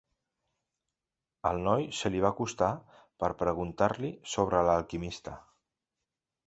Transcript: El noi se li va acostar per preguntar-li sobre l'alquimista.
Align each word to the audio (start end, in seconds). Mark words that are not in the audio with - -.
El 1.49 1.61
noi 1.67 1.85
se 1.97 2.11
li 2.15 2.23
va 2.25 2.31
acostar 2.31 2.71
per 3.25 3.31
preguntar-li 3.43 4.13
sobre 4.37 4.67
l'alquimista. 4.71 5.41